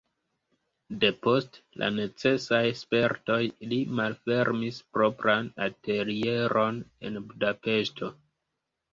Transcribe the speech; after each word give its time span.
Depost 1.01 1.57
la 1.81 1.89
necesaj 1.97 2.61
spertoj 2.79 3.37
li 3.73 3.77
malfermis 3.99 4.79
propran 4.95 5.51
atelieron 5.67 6.81
en 7.11 7.21
Budapeŝto. 7.29 8.11